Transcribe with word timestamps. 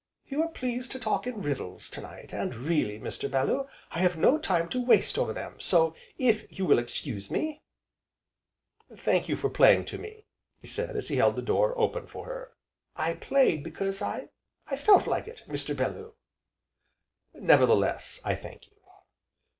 "You 0.25 0.41
are 0.41 0.47
pleased 0.49 0.91
to 0.93 0.99
talk 0.99 1.27
in 1.27 1.43
riddles, 1.43 1.87
to 1.91 2.01
night, 2.01 2.33
and 2.33 2.55
really, 2.55 2.99
Mr. 2.99 3.29
Bellew, 3.29 3.67
I 3.91 3.99
have 3.99 4.17
no 4.17 4.39
time 4.39 4.67
to 4.69 4.83
waste 4.83 5.15
over 5.15 5.31
them, 5.31 5.59
so, 5.59 5.93
if 6.17 6.43
you 6.49 6.65
will 6.65 6.79
excuse 6.79 7.29
me" 7.29 7.61
"Thank 9.05 9.29
you 9.29 9.35
for 9.35 9.47
playing 9.47 9.85
to 9.85 9.99
me," 9.99 10.25
he 10.59 10.65
said, 10.65 10.95
as 10.95 11.09
he 11.09 11.17
held 11.17 11.35
the 11.35 11.43
door 11.43 11.77
open 11.77 12.07
for 12.07 12.25
her. 12.25 12.53
"I 12.95 13.13
played 13.13 13.63
because 13.63 14.01
I 14.01 14.29
I 14.65 14.75
felt 14.75 15.05
like 15.05 15.27
it, 15.27 15.43
Mr. 15.47 15.77
Bellew." 15.77 16.15
"Nevertheless, 17.35 18.19
I 18.25 18.33
thank 18.33 18.71
you." 18.71 18.77